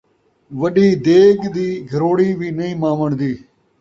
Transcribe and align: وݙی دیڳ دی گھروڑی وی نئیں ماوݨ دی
وݙی 0.59 0.87
دیڳ 1.05 1.39
دی 1.55 1.69
گھروڑی 1.89 2.29
وی 2.39 2.49
نئیں 2.57 2.75
ماوݨ 2.81 3.09
دی 3.19 3.33